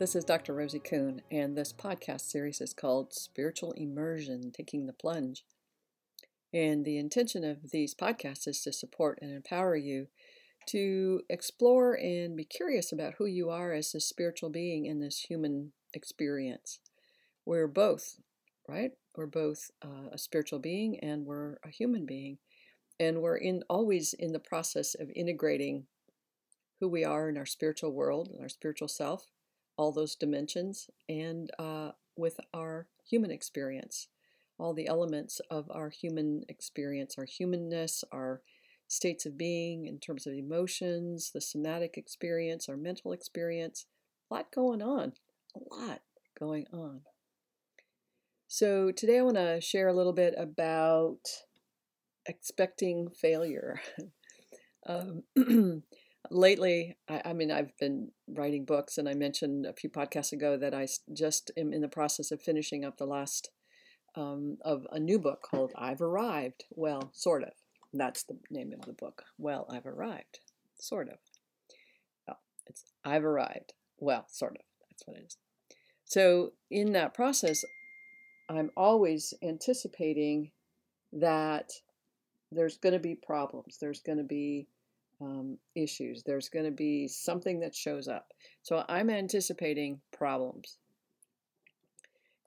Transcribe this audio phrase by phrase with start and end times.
[0.00, 0.54] This is Dr.
[0.54, 5.44] Rosie Kuhn, and this podcast series is called Spiritual Immersion Taking the Plunge.
[6.54, 10.06] And the intention of these podcasts is to support and empower you
[10.68, 15.26] to explore and be curious about who you are as a spiritual being in this
[15.28, 16.78] human experience.
[17.44, 18.16] We're both,
[18.66, 18.92] right?
[19.16, 22.38] We're both uh, a spiritual being and we're a human being.
[22.98, 25.84] And we're in always in the process of integrating
[26.80, 29.26] who we are in our spiritual world and our spiritual self
[29.80, 34.08] all those dimensions and uh, with our human experience,
[34.58, 38.42] all the elements of our human experience, our humanness, our
[38.88, 43.86] states of being in terms of emotions, the somatic experience, our mental experience.
[44.30, 45.14] A lot going on,
[45.56, 46.02] a lot
[46.38, 47.00] going on.
[48.48, 51.20] So, today I want to share a little bit about
[52.26, 53.80] expecting failure.
[54.86, 55.22] um,
[56.30, 60.56] lately, I, I, mean, I've been writing books, and I mentioned a few podcasts ago
[60.56, 63.50] that I just am in the process of finishing up the last
[64.16, 66.64] um, of a new book called I've Arrived.
[66.70, 67.52] Well, sort of.
[67.92, 69.24] That's the name of the book.
[69.38, 70.40] Well, I've arrived.
[70.78, 71.18] Sort of.
[72.26, 73.72] Well, it's I've arrived.
[73.98, 74.62] Well, sort of.
[74.88, 75.36] That's what it is.
[76.04, 77.64] So, in that process,
[78.48, 80.50] I'm always anticipating
[81.12, 81.70] that
[82.52, 83.78] there's going to be problems.
[83.80, 84.66] There's going to be
[85.20, 86.22] um, issues.
[86.24, 88.32] There's going to be something that shows up.
[88.62, 90.78] So I'm anticipating problems.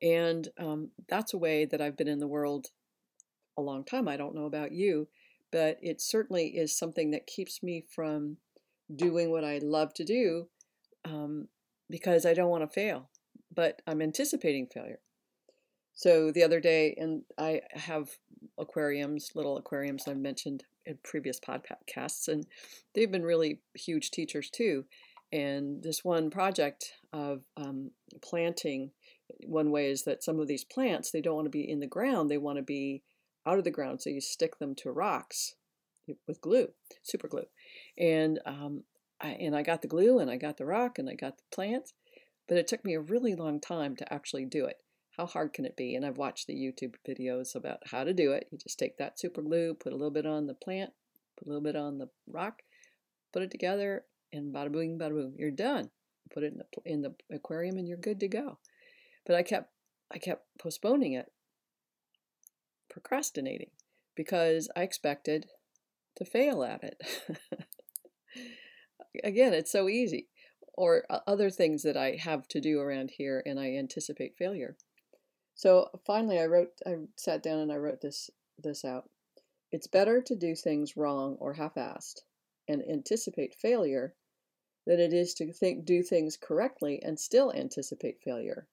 [0.02, 2.68] And um, that's a way that I've been in the world
[3.58, 4.08] a long time.
[4.08, 5.08] I don't know about you,
[5.52, 8.38] but it certainly is something that keeps me from
[8.94, 10.48] doing what I love to do
[11.06, 11.48] um,
[11.90, 13.10] because I don't want to fail.
[13.56, 15.00] But I'm anticipating failure.
[15.93, 18.09] So the other day, and I have
[18.58, 22.45] aquariums, little aquariums I've mentioned in previous podcasts, and
[22.93, 24.86] they've been really huge teachers too.
[25.32, 28.92] And this one project of um, planting,
[29.45, 31.87] one way is that some of these plants they don't want to be in the
[31.87, 33.03] ground; they want to be
[33.45, 34.02] out of the ground.
[34.02, 35.55] So you stick them to rocks
[36.27, 36.70] with glue,
[37.02, 37.45] super glue,
[37.98, 38.83] and um,
[39.21, 41.43] I, and I got the glue and I got the rock and I got the
[41.55, 41.93] plants,
[42.48, 44.83] but it took me a really long time to actually do it
[45.18, 45.96] how hard can it be?
[45.96, 48.48] And I've watched the YouTube videos about how to do it.
[48.52, 50.92] You just take that super glue, put a little bit on the plant,
[51.38, 52.62] put a little bit on the rock,
[53.32, 55.92] put it together, and bada boom, bada boom, you're done.
[56.34, 58.58] Put it in the in the aquarium, and you're good to go.
[59.26, 59.72] But I kept
[60.12, 61.32] I kept postponing it,
[62.90, 63.70] procrastinating,
[64.16, 65.48] because I expected
[66.16, 67.04] to fail at it.
[69.24, 70.30] Again, it's so easy.
[70.76, 74.76] Or uh, other things that I have to do around here, and I anticipate failure.
[75.64, 78.30] So finally, I wrote, I sat down and I wrote this
[78.62, 79.10] this out.
[79.72, 82.20] It's better to do things wrong or half-assed
[82.68, 84.14] and anticipate failure
[84.86, 88.68] than it is to think do things correctly and still anticipate failure.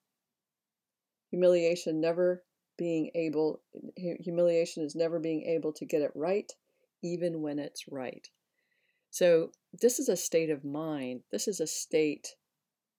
[1.29, 2.43] Humiliation never
[2.77, 3.61] being able
[3.95, 6.51] humiliation is never being able to get it right
[7.01, 8.27] even when it's right.
[9.11, 11.21] So this is a state of mind.
[11.31, 12.35] This is a state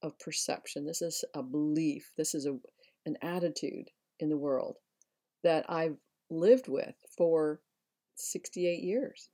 [0.02, 0.86] of perception.
[0.86, 2.14] This is a belief.
[2.16, 2.56] This is a
[3.06, 3.90] an attitude
[4.20, 4.78] in the world
[5.42, 5.96] that I've
[6.30, 7.60] lived with for
[8.14, 9.28] 68 years.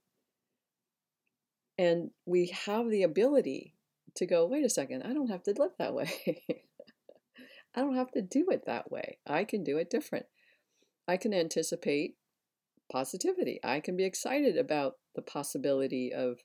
[1.78, 3.74] And we have the ability
[4.16, 6.42] to go, wait a second, I don't have to live that way.
[7.74, 9.18] I don't have to do it that way.
[9.26, 10.26] I can do it different.
[11.06, 12.16] I can anticipate
[12.90, 13.60] positivity.
[13.62, 16.38] I can be excited about the possibility of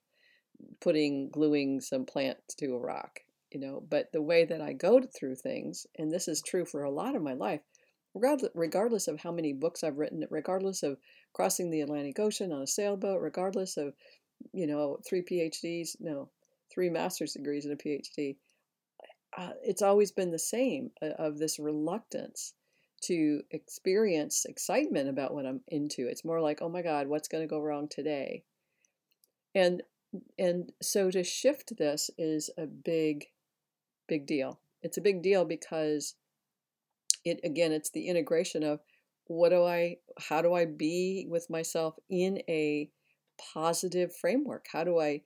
[0.79, 3.22] putting gluing some plant to a rock
[3.53, 6.83] you know but the way that i go through things and this is true for
[6.83, 7.61] a lot of my life
[8.15, 10.97] regardless of how many books i've written regardless of
[11.33, 13.94] crossing the atlantic ocean on a sailboat regardless of
[14.51, 16.29] you know three phds no
[16.73, 18.35] three master's degrees and a phd
[19.38, 22.53] uh, it's always been the same uh, of this reluctance
[23.01, 26.07] to experience excitement about what i'm into.
[26.07, 28.44] It's more like oh my god what's going to go wrong today?
[29.53, 29.83] And
[30.38, 33.25] and so to shift this is a big
[34.07, 34.59] big deal.
[34.81, 36.15] It's a big deal because
[37.25, 38.79] it again it's the integration of
[39.27, 42.89] what do I how do I be with myself in a
[43.53, 44.67] positive framework?
[44.71, 45.21] How do I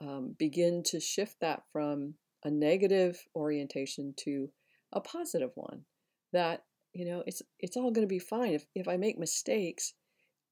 [0.00, 2.14] um, begin to shift that from
[2.44, 4.50] a negative orientation to
[4.92, 5.84] a positive one?
[6.32, 8.54] That you know it's it's all going to be fine.
[8.54, 9.94] If if I make mistakes,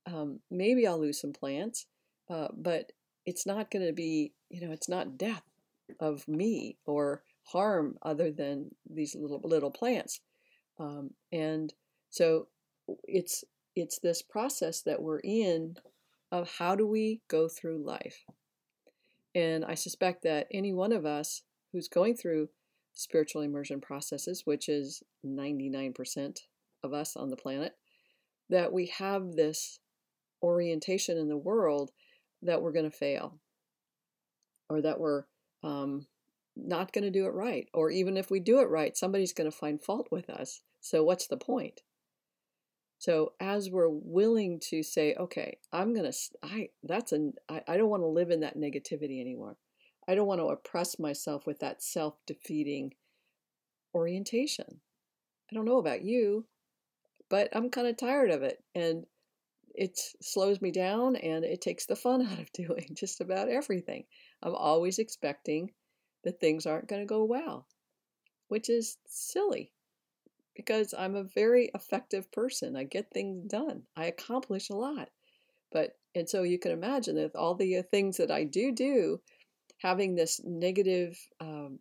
[0.06, 1.86] um, maybe I'll lose some plants,
[2.28, 2.92] uh, but
[3.24, 5.42] it's not going to be you know it's not death
[5.98, 10.20] of me or harm other than these little little plants.
[10.78, 11.72] Um, and
[12.08, 12.48] so
[13.04, 13.44] it's
[13.76, 15.76] it's this process that we're in
[16.32, 18.24] of how do we go through life.
[19.34, 21.42] And I suspect that any one of us
[21.72, 22.48] who's going through
[22.94, 26.38] spiritual immersion processes, which is 99%
[26.82, 27.76] of us on the planet,
[28.48, 29.78] that we have this
[30.42, 31.92] orientation in the world
[32.42, 33.38] that we're going to fail
[34.68, 35.24] or that we're
[35.62, 36.06] um,
[36.66, 37.68] not going to do it right.
[37.74, 40.62] Or even if we do it right, somebody's going to find fault with us.
[40.80, 41.82] So, what's the point?
[42.98, 47.76] So, as we're willing to say, okay, I'm going to, I, that's an, I, I
[47.76, 49.56] don't want to live in that negativity anymore.
[50.06, 52.94] I don't want to oppress myself with that self defeating
[53.94, 54.80] orientation.
[55.50, 56.46] I don't know about you,
[57.28, 58.62] but I'm kind of tired of it.
[58.74, 59.06] And
[59.74, 64.04] it slows me down and it takes the fun out of doing just about everything.
[64.42, 65.70] I'm always expecting
[66.24, 67.66] that things aren't going to go well,
[68.48, 69.72] which is silly
[70.54, 72.76] because I'm a very effective person.
[72.76, 75.08] I get things done, I accomplish a lot.
[75.72, 79.20] But, and so you can imagine that all the uh, things that I do do,
[79.78, 81.78] having this negative um,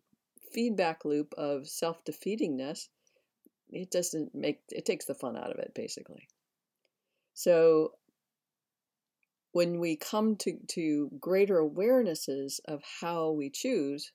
[0.52, 2.88] feedback loop of self defeatingness,
[3.70, 6.28] it doesn't make, it takes the fun out of it, basically.
[7.34, 7.92] So
[9.52, 14.12] when we come to, to greater awarenesses of how we choose,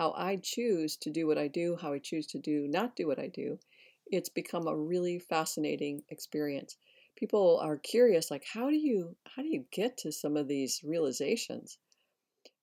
[0.00, 3.06] how I choose to do what I do, how I choose to do not do
[3.06, 3.58] what I do,
[4.06, 6.78] it's become a really fascinating experience.
[7.16, 10.80] People are curious, like how do you how do you get to some of these
[10.82, 11.76] realizations?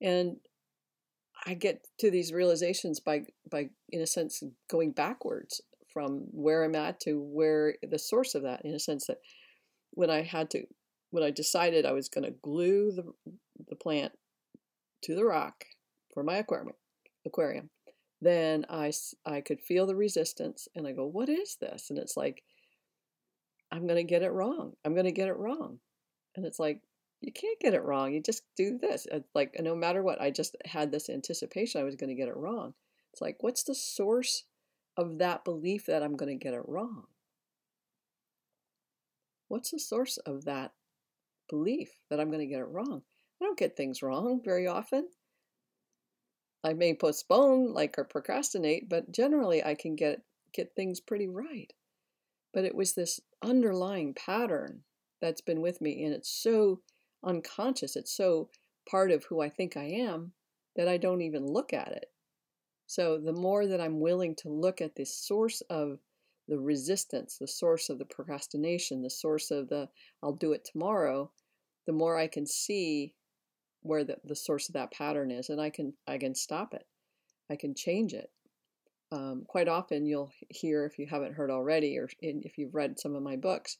[0.01, 0.37] And
[1.45, 5.61] I get to these realizations by by in a sense going backwards
[5.93, 9.19] from where I'm at to where the source of that, in a sense that
[9.91, 10.63] when I had to
[11.11, 13.13] when I decided I was going to glue the
[13.69, 14.13] the plant
[15.03, 15.65] to the rock
[16.11, 16.73] for my aquarium
[17.27, 17.69] aquarium
[18.21, 18.91] then I,
[19.25, 21.89] I could feel the resistance and I go, What is this?
[21.89, 22.43] And it's like,
[23.71, 24.73] I'm going to get it wrong.
[24.85, 25.79] I'm going to get it wrong.
[26.35, 26.81] And it's like,
[27.21, 28.13] you can't get it wrong.
[28.13, 29.07] You just do this.
[29.11, 32.29] It's like, no matter what, I just had this anticipation I was going to get
[32.29, 32.73] it wrong.
[33.11, 34.43] It's like, what's the source
[34.95, 37.03] of that belief that I'm going to get it wrong?
[39.47, 40.73] What's the source of that
[41.49, 43.01] belief that I'm going to get it wrong?
[43.41, 45.07] I don't get things wrong very often.
[46.67, 50.21] I may postpone like or procrastinate, but generally I can get
[50.53, 51.71] get things pretty right.
[52.53, 54.83] But it was this underlying pattern
[55.21, 56.81] that's been with me and it's so
[57.23, 58.49] unconscious, it's so
[58.89, 60.33] part of who I think I am
[60.75, 62.11] that I don't even look at it.
[62.85, 65.99] So the more that I'm willing to look at the source of
[66.49, 69.87] the resistance, the source of the procrastination, the source of the
[70.21, 71.31] I'll do it tomorrow,
[71.85, 73.13] the more I can see
[73.87, 76.85] where the, the source of that pattern is and i can i can stop it.
[77.49, 78.29] I can change it.
[79.11, 82.99] Um, quite often you'll hear if you haven't heard already or in, if you've read
[82.99, 83.77] some of my books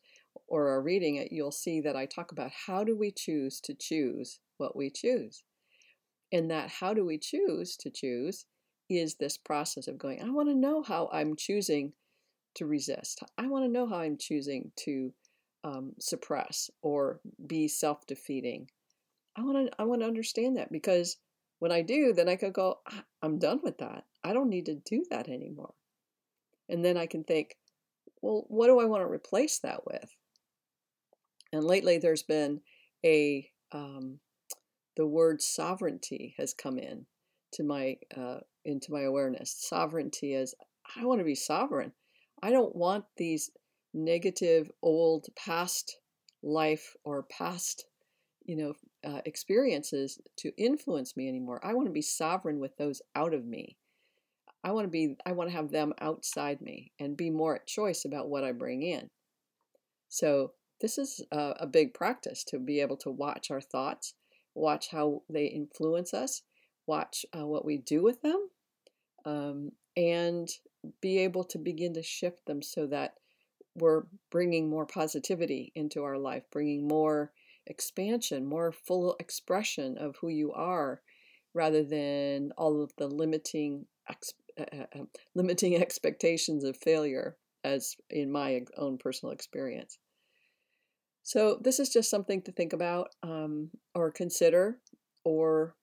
[0.47, 3.73] or are reading it you'll see that i talk about how do we choose to
[3.73, 5.43] choose what we choose.
[6.31, 8.45] And that how do we choose to choose
[8.89, 11.91] is this process of going i want to know how i'm choosing
[12.55, 13.21] to resist.
[13.37, 15.13] I want to know how i'm choosing to
[15.65, 18.69] um, suppress or be self-defeating
[19.37, 21.17] I want to I want to understand that because
[21.59, 24.05] when I do, then I could go, ah, I'm done with that.
[24.23, 25.73] I don't need to do that anymore.
[26.69, 27.55] And then I can think,
[28.21, 30.09] well, what do I want to replace that with?
[31.53, 32.61] And lately, there's been
[33.05, 34.19] a um,
[34.95, 37.05] the word sovereignty has come in
[37.53, 39.55] to my uh, into my awareness.
[39.57, 40.55] Sovereignty is
[40.95, 41.93] I want to be sovereign.
[42.41, 43.51] I don't want these
[43.93, 45.97] negative old past
[46.43, 47.85] life or past
[48.47, 48.73] you know
[49.07, 51.59] uh, experiences to influence me anymore.
[51.63, 53.77] I want to be sovereign with those out of me.
[54.63, 57.67] I want to be I want to have them outside me and be more at
[57.67, 59.09] choice about what I bring in.
[60.09, 64.13] So this is a, a big practice to be able to watch our thoughts,
[64.55, 66.43] watch how they influence us,
[66.85, 68.49] watch uh, what we do with them,
[69.25, 70.49] um, and
[71.01, 73.15] be able to begin to shift them so that
[73.75, 77.31] we're bringing more positivity into our life, bringing more
[77.67, 81.01] expansion, more full expression of who you are,
[81.53, 85.03] rather than all of the limiting ex- uh, uh, uh,
[85.35, 89.97] limiting expectations of failure, as in my own personal experience.
[91.23, 94.79] So this is just something to think about, um, or consider,
[95.25, 95.75] or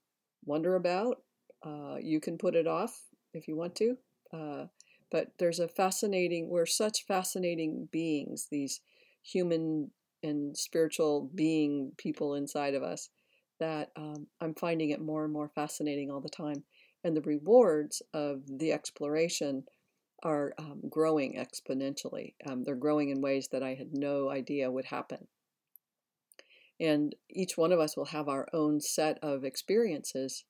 [0.44, 1.18] wonder about.
[1.62, 3.02] Uh, you can put it off
[3.34, 3.96] if you want to.
[4.32, 4.66] Uh,
[5.10, 8.80] but there's a fascinating, we're such fascinating beings, these
[9.22, 9.90] human
[10.24, 13.10] and spiritual being people inside of us
[13.60, 16.64] that um, I'm finding it more and more fascinating all the time.
[17.04, 19.64] And the rewards of the exploration
[20.22, 22.34] are um, growing exponentially.
[22.48, 25.28] Um, they're growing in ways that I had no idea would happen.
[26.80, 30.44] And each one of us will have our own set of experiences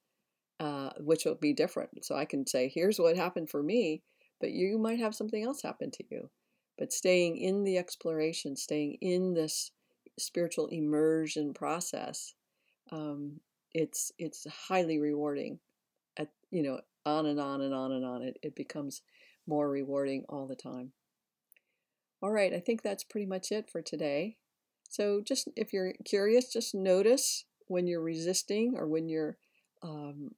[0.61, 2.05] uh, which will be different.
[2.05, 4.03] So I can say, here's what happened for me,
[4.41, 6.31] but you might have something else happen to you.
[6.79, 9.71] But staying in the exploration, staying in this
[10.19, 12.35] spiritual immersion process,
[12.91, 13.41] um,
[13.73, 15.61] it's it's highly rewarding.
[16.17, 18.23] At you know, on and on and on and on.
[18.23, 19.03] It it becomes
[19.47, 20.93] more rewarding all the time.
[22.23, 24.37] All right, I think that's pretty much it for today.
[24.89, 29.37] So just if you're curious, just notice when you're resisting or when you're
[29.83, 30.31] um,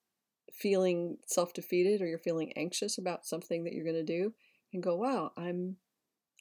[0.56, 4.32] feeling self-defeated or you're feeling anxious about something that you're going to do
[4.72, 5.76] and go wow i'm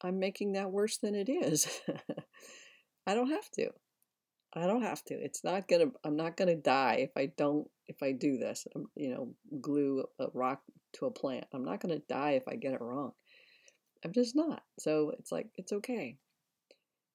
[0.04, 1.68] i'm making that worse than it is.
[3.08, 3.70] I don't have to.
[4.54, 5.14] I don't have to.
[5.14, 8.88] It's not to i'm not to die if i don't if i do this um,
[8.96, 10.62] you know glue a rock
[10.94, 11.46] to a plant.
[11.54, 13.12] I'm not to die if i get it wrong.
[14.04, 14.64] I'm just not.
[14.80, 16.18] So it's like it's okay.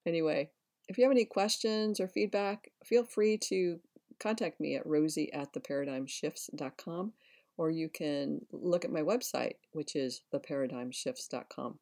[0.07, 0.51] Anyway
[0.89, 3.79] if you have any questions or feedback feel free to
[4.19, 7.13] contact me at rosie at theparadigmshifts.com
[7.61, 11.79] or you can look at my website, which is theparadigmshifts.com.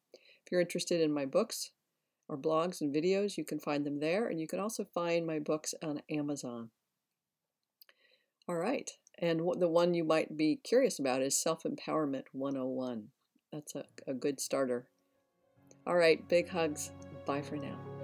[0.49, 1.69] If you're interested in my books
[2.27, 5.37] or blogs and videos, you can find them there, and you can also find my
[5.37, 6.71] books on Amazon.
[8.47, 8.89] All right,
[9.19, 13.09] and the one you might be curious about is Self Empowerment 101.
[13.53, 14.89] That's a, a good starter.
[15.85, 16.89] All right, big hugs.
[17.27, 17.98] Bye for now.